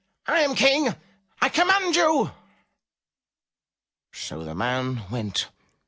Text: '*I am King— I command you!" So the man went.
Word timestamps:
'*I 0.25 0.39
am 0.39 0.55
King— 0.55 0.95
I 1.43 1.49
command 1.49 1.95
you!" 1.95 2.31
So 4.11 4.43
the 4.43 4.55
man 4.55 5.03
went. 5.11 5.49